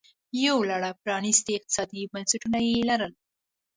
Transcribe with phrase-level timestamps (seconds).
[0.45, 3.13] یو لړ پرانیستي اقتصادي بنسټونه یې لرل